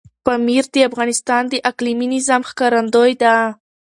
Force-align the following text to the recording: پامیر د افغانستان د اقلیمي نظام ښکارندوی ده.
پامیر 0.25 0.63
د 0.73 0.77
افغانستان 0.89 1.43
د 1.49 1.53
اقلیمي 1.69 2.07
نظام 2.15 2.41
ښکارندوی 2.49 3.11
ده. 3.21 3.35